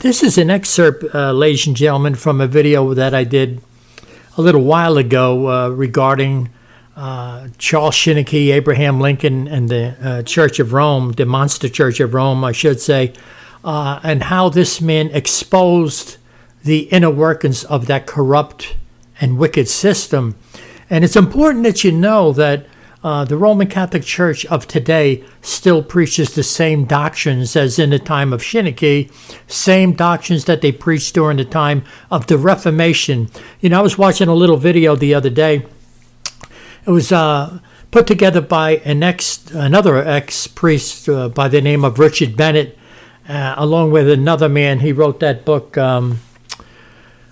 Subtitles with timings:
[0.00, 3.60] This is an excerpt, uh, ladies and gentlemen, from a video that I did
[4.38, 6.48] a little while ago uh, regarding
[6.96, 12.14] uh, Charles Chiniquy, Abraham Lincoln, and the uh, Church of Rome, the monster Church of
[12.14, 13.12] Rome, I should say,
[13.62, 16.16] uh, and how this man exposed
[16.64, 18.76] the inner workings of that corrupt
[19.20, 20.34] and wicked system.
[20.88, 22.64] And it's important that you know that
[23.02, 27.98] uh, the Roman Catholic Church of today still preaches the same doctrines as in the
[27.98, 29.10] time of Chiniquy,
[29.46, 33.30] same doctrines that they preached during the time of the Reformation.
[33.60, 35.66] You know, I was watching a little video the other day.
[36.86, 41.84] It was uh, put together by an ex, another ex priest uh, by the name
[41.84, 42.78] of Richard Bennett,
[43.28, 44.80] uh, along with another man.
[44.80, 45.78] He wrote that book.
[45.78, 46.20] Um,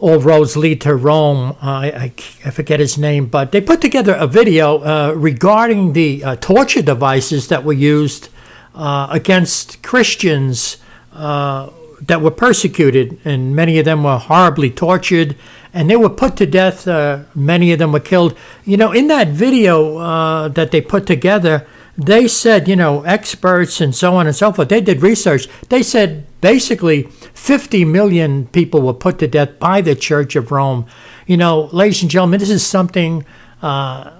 [0.00, 1.52] all roads lead to Rome.
[1.62, 2.12] Uh, I,
[2.44, 6.82] I, forget his name, but they put together a video uh, regarding the uh, torture
[6.82, 8.30] devices that were used
[8.74, 10.78] uh, against Christians
[11.12, 11.68] uh,
[12.00, 15.36] that were persecuted, and many of them were horribly tortured,
[15.74, 16.88] and they were put to death.
[16.88, 18.36] Uh, many of them were killed.
[18.64, 21.66] You know, in that video that they put together,
[21.98, 25.46] they said, you know, experts and so on and so forth, they did research.
[25.68, 27.02] They said basically
[27.34, 30.86] 50 million people were put to death by the Church of Rome.
[31.26, 33.24] You know, ladies and gentlemen, this is something
[33.62, 34.12] uh,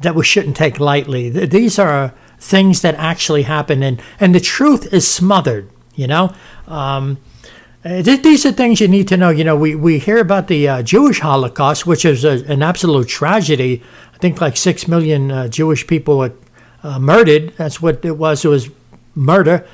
[0.00, 1.30] that we shouldn't take lightly.
[1.30, 6.34] These are things that actually happen, and, and the truth is smothered, you know.
[6.66, 7.18] Um,
[7.84, 9.30] uh, these are things you need to know.
[9.30, 13.06] You know, we, we hear about the uh, Jewish Holocaust, which is a, an absolute
[13.06, 13.82] tragedy.
[14.12, 16.32] I think like six million uh, Jewish people were
[16.82, 17.52] uh, murdered.
[17.56, 18.44] That's what it was.
[18.44, 18.70] It was
[19.14, 19.66] murder.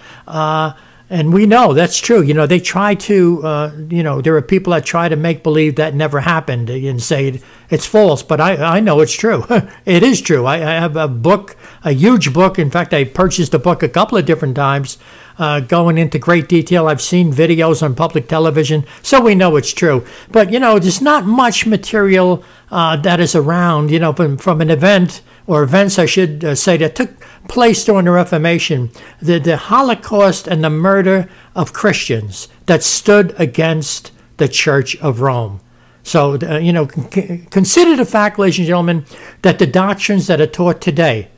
[1.11, 2.23] And we know that's true.
[2.23, 5.43] You know, they try to, uh, you know, there are people that try to make
[5.43, 9.45] believe that never happened and say it's false, but I, I know it's true.
[9.85, 10.47] it is true.
[10.47, 12.59] I, I, have a book, a huge book.
[12.59, 14.97] In fact, I purchased a book a couple of different times,
[15.39, 16.89] uh, going into great detail.
[16.89, 20.07] I've seen videos on public television, so we know it's true.
[20.31, 24.61] But, you know, there's not much material uh, that is around, you know, from, from
[24.61, 27.11] an event or events, I should uh, say, that took
[27.49, 28.91] place during the Reformation,
[29.21, 35.61] the, the Holocaust and the murder of Christians that stood against the Church of Rome.
[36.05, 39.05] So, uh, you know, consider the fact, ladies and gentlemen,
[39.43, 41.29] that the doctrines that are taught today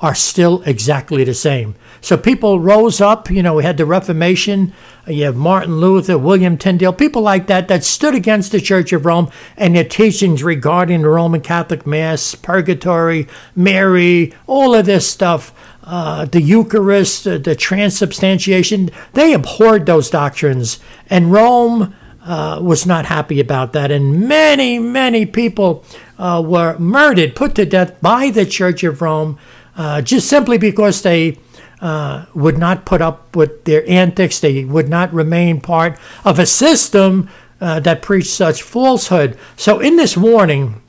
[0.00, 1.74] are still exactly the same.
[2.02, 4.74] So people rose up, you know, we had the Reformation,
[5.06, 9.06] you have Martin Luther, William Tyndale, people like that that stood against the Church of
[9.06, 15.54] Rome and their teachings regarding the Roman Catholic Mass, purgatory, Mary, all of this stuff,
[15.84, 20.78] uh, the Eucharist, uh, the transubstantiation, they abhorred those doctrines.
[21.08, 23.90] And Rome uh, was not happy about that.
[23.90, 25.84] And many, many people
[26.18, 29.38] uh, were murdered, put to death by the Church of Rome
[29.76, 31.38] uh, just simply because they
[31.80, 34.40] uh, would not put up with their antics.
[34.40, 37.28] They would not remain part of a system
[37.60, 39.38] uh, that preached such falsehood.
[39.56, 40.82] So, in this warning,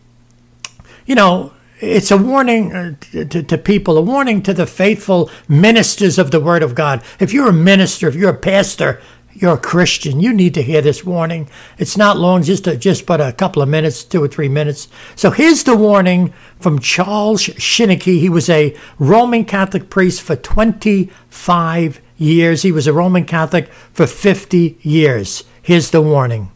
[1.06, 6.18] you know, it's a warning uh, to, to, people, a warning to the faithful ministers
[6.18, 7.04] of the Word of God.
[7.20, 9.02] If you're a minister, if you're a pastor,
[9.40, 10.20] you're a Christian.
[10.20, 11.48] You need to hear this warning.
[11.78, 14.88] It's not long, just a, just but a couple of minutes, two or three minutes.
[15.16, 18.20] So here's the warning from Charles Chiniquy.
[18.20, 22.64] He was a Roman Catholic priest for 25 years.
[22.64, 25.44] He was a Roman Catholic for 50 years.
[25.62, 26.52] Here's the warning.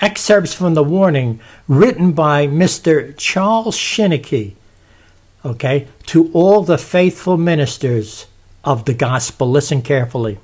[0.00, 3.16] Excerpts from the warning written by Mr.
[3.16, 4.54] Charles Chiniquy,
[5.44, 8.26] okay, to all the faithful ministers
[8.64, 9.48] of the gospel.
[9.48, 10.40] Listen carefully.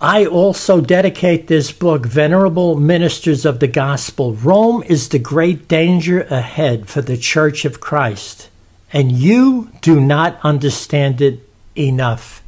[0.00, 4.34] I also dedicate this book, Venerable Ministers of the Gospel.
[4.34, 8.50] Rome is the great danger ahead for the Church of Christ,
[8.92, 12.42] and you do not understand it enough.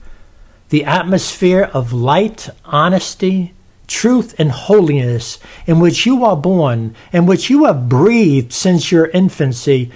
[0.69, 3.55] The atmosphere of light, honesty,
[3.87, 9.07] truth, and holiness in which you are born, in which you have breathed since your
[9.07, 9.91] infancy,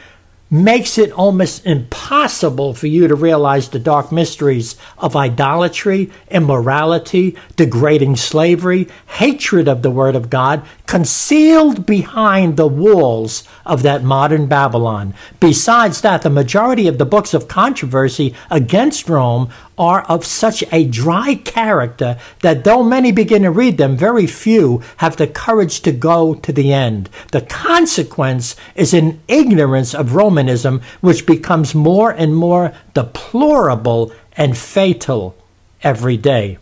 [0.52, 8.14] makes it almost impossible for you to realize the dark mysteries of idolatry, immorality, degrading
[8.14, 8.86] slavery,
[9.16, 10.62] hatred of the Word of God,
[10.92, 15.15] concealed behind the walls of that modern Babylon.
[15.41, 19.48] Besides that, the majority of the books of controversy against Rome
[19.78, 24.83] are of such a dry character that though many begin to read them, very few
[24.98, 27.09] have the courage to go to the end.
[27.30, 35.34] The consequence is an ignorance of Romanism which becomes more and more deplorable and fatal
[35.83, 36.59] every day.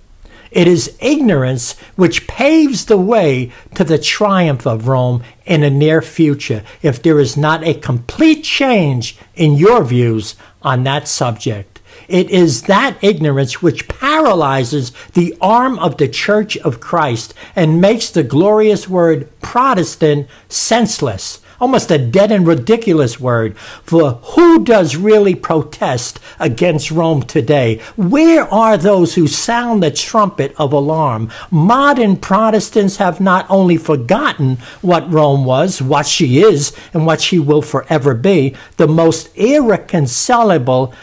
[0.51, 6.03] It is ignorance which paves the way to the triumph of Rome in the near
[6.03, 11.81] future if there is not a complete change in your views on that subject.
[12.09, 18.11] It is that ignorance which paralyzes the arm of the Church of Christ and makes
[18.11, 23.57] the glorious word Protestant senseless almost a dead and ridiculous word.
[23.59, 27.81] For who does really protest against Rome today?
[27.97, 31.31] Where are those who sound the trumpet of alarm?
[31.51, 37.39] Modern Protestants have not only forgotten what Rome was, what she is, and what she
[37.39, 40.95] will forever be, the most irreconcilable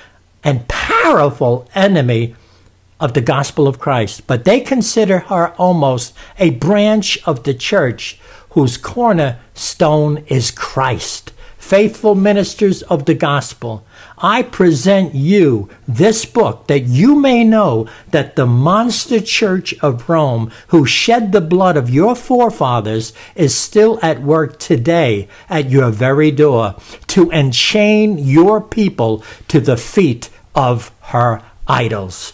[0.44, 2.36] and powerful enemy
[3.00, 8.20] of the gospel of Christ, but they consider her almost a branch of the church
[8.58, 11.32] whose cornerstone is Christ.
[11.60, 13.86] Faithful ministers of the gospel,
[14.18, 20.52] I present you this book that you may know that the monster church of Rome,
[20.70, 26.32] who shed the blood of your forefathers, is still at work today at your very
[26.32, 26.76] door
[27.10, 32.34] to enchain your people to the feet of her idols.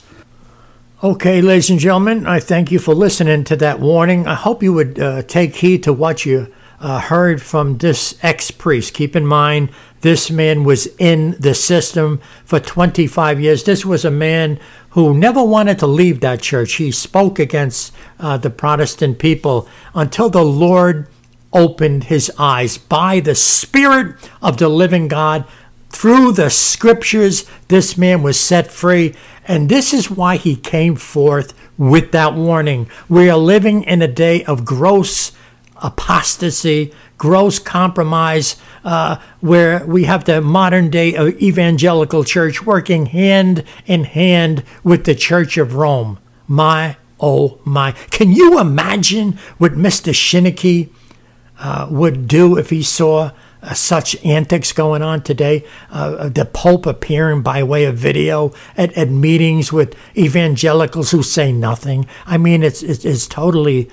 [1.04, 4.26] Okay, ladies and gentlemen, I thank you for listening to that warning.
[4.26, 6.48] I hope you would uh, take heed to what you
[6.80, 8.94] uh, heard from this ex priest.
[8.94, 9.68] Keep in mind,
[10.00, 13.66] this man was in the system for 25 years.
[13.66, 14.62] This was a man
[14.92, 16.76] who never wanted to leave that church.
[16.76, 21.10] He spoke against uh, the Protestant people until the Lord
[21.52, 25.44] opened his eyes by the Spirit of the living God.
[25.94, 31.54] Through the scriptures, this man was set free and this is why he came forth
[31.78, 32.90] with that warning.
[33.07, 35.34] We are living in a day of gross
[35.78, 44.06] apostasy, gross compromise, uh, where we have the modern day evangelical church working hand in
[44.06, 46.19] hand with the Church of Rome.
[46.48, 47.92] My, oh my.
[48.12, 50.12] Can you imagine what Mr.
[50.13, 50.90] Chiniquy
[51.60, 53.31] uh, would do if he saw
[53.63, 55.65] uh, such antics going on today.
[55.89, 61.24] Uh, uh, the Pope appearing by way of video at, at meetings with evangelicals who
[61.24, 62.06] say nothing.
[62.25, 63.89] I mean, it's, it's, it's totally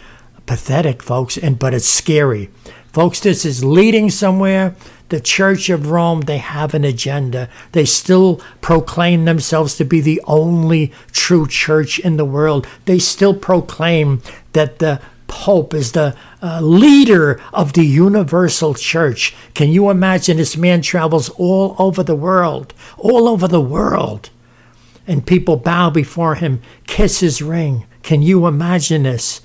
[0.46, 2.50] pathetic, folks, and but it's scary.
[2.92, 4.74] Folks, this is leading somewhere.
[5.10, 7.48] The Church of Rome, they have an agenda.
[7.70, 12.66] They still proclaim themselves to be the only true church in the world.
[12.86, 15.00] They still proclaim that the
[15.30, 19.34] Pope is the uh, leader of the universal church.
[19.54, 24.30] Can you imagine this man travels all over the world, all over the world,
[25.06, 27.86] and people bow before him, kiss his ring.
[28.02, 29.40] Can you imagine this?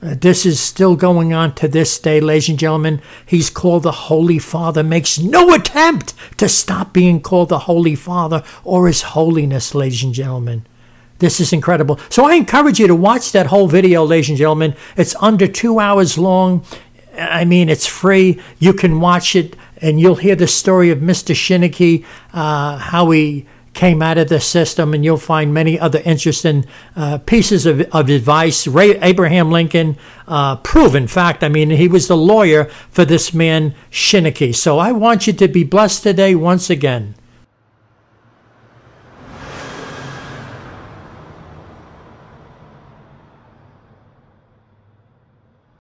[0.00, 3.02] Uh, this is still going on to this day, ladies and gentlemen.
[3.26, 8.44] He's called the Holy Father, makes no attempt to stop being called the Holy Father
[8.62, 10.64] or His holiness, ladies and gentlemen.
[11.18, 11.98] This is incredible.
[12.10, 14.74] So I encourage you to watch that whole video, ladies and gentlemen.
[14.96, 16.64] It's under two hours long.
[17.18, 18.40] I mean, it's free.
[18.58, 21.34] You can watch it and you'll hear the story of Mr.
[21.34, 26.66] Chiniquy, uh, how he came out of the system, and you'll find many other interesting
[26.96, 28.66] uh, pieces of, of advice.
[28.66, 31.44] Ray, Abraham Lincoln, uh, proven fact.
[31.44, 34.54] I mean, he was the lawyer for this man, Chiniquy.
[34.54, 37.14] So I want you to be blessed today once again.